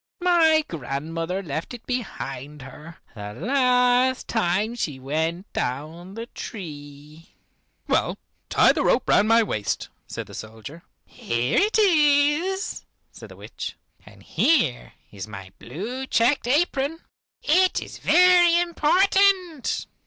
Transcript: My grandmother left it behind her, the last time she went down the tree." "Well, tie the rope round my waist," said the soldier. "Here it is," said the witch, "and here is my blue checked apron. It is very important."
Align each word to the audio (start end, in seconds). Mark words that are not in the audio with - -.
My 0.21 0.65
grandmother 0.67 1.43
left 1.43 1.75
it 1.75 1.85
behind 1.85 2.63
her, 2.63 2.97
the 3.13 3.33
last 3.33 4.27
time 4.27 4.73
she 4.73 4.99
went 4.99 5.53
down 5.53 6.15
the 6.15 6.25
tree." 6.25 7.35
"Well, 7.87 8.17
tie 8.49 8.71
the 8.71 8.83
rope 8.83 9.07
round 9.07 9.27
my 9.27 9.43
waist," 9.43 9.89
said 10.07 10.25
the 10.25 10.33
soldier. 10.33 10.81
"Here 11.05 11.59
it 11.59 11.77
is," 11.77 12.83
said 13.11 13.29
the 13.29 13.35
witch, 13.37 13.75
"and 14.03 14.23
here 14.23 14.93
is 15.11 15.27
my 15.27 15.51
blue 15.59 16.07
checked 16.07 16.47
apron. 16.47 17.01
It 17.43 17.79
is 17.79 17.99
very 17.99 18.59
important." 18.59 19.85